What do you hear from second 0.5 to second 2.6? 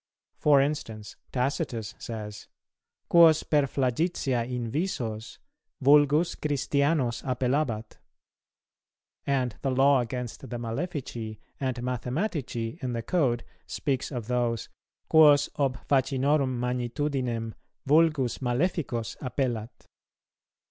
instance, Tacitus says,